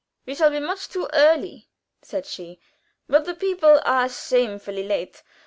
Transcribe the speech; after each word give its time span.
"We 0.25 0.33
shall 0.33 0.49
be 0.49 0.59
much 0.59 0.89
too 0.89 1.07
early," 1.13 1.69
said 2.01 2.25
she. 2.25 2.59
"But 3.07 3.25
the 3.25 3.35
people 3.35 3.79
are 3.85 4.09
shamefully 4.09 4.81
late. 4.81 5.21